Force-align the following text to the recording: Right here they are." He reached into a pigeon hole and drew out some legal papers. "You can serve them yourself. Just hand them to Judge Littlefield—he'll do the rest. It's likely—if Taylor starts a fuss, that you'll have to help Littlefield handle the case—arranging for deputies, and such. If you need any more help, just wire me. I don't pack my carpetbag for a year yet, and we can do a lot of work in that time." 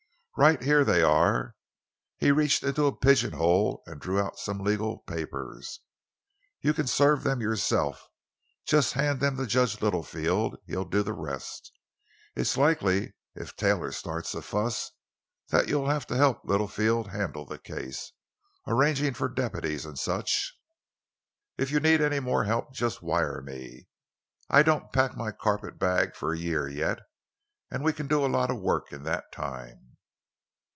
Right 0.37 0.63
here 0.63 0.83
they 0.85 1.03
are." 1.03 1.55
He 2.17 2.31
reached 2.31 2.63
into 2.63 2.85
a 2.85 2.95
pigeon 2.95 3.33
hole 3.33 3.83
and 3.85 3.99
drew 4.01 4.17
out 4.19 4.39
some 4.39 4.61
legal 4.63 4.99
papers. 4.99 5.81
"You 6.61 6.73
can 6.73 6.87
serve 6.87 7.23
them 7.23 7.41
yourself. 7.41 8.07
Just 8.65 8.93
hand 8.93 9.19
them 9.19 9.35
to 9.37 9.45
Judge 9.45 9.81
Littlefield—he'll 9.81 10.85
do 10.85 11.03
the 11.03 11.11
rest. 11.13 11.71
It's 12.33 12.55
likely—if 12.57 13.55
Taylor 13.57 13.91
starts 13.91 14.33
a 14.33 14.41
fuss, 14.41 14.91
that 15.49 15.67
you'll 15.67 15.89
have 15.89 16.07
to 16.07 16.15
help 16.17 16.43
Littlefield 16.45 17.09
handle 17.09 17.45
the 17.45 17.59
case—arranging 17.59 19.13
for 19.13 19.27
deputies, 19.29 19.85
and 19.85 19.99
such. 19.99 20.57
If 21.57 21.69
you 21.71 21.79
need 21.81 21.99
any 22.01 22.21
more 22.21 22.45
help, 22.45 22.73
just 22.73 23.03
wire 23.03 23.41
me. 23.41 23.89
I 24.49 24.63
don't 24.63 24.93
pack 24.93 25.15
my 25.15 25.31
carpetbag 25.33 26.15
for 26.15 26.31
a 26.33 26.39
year 26.39 26.67
yet, 26.69 26.99
and 27.69 27.83
we 27.83 27.91
can 27.93 28.07
do 28.07 28.25
a 28.25 28.31
lot 28.31 28.49
of 28.49 28.59
work 28.61 28.91
in 28.93 29.03
that 29.03 29.25
time." 29.33 29.87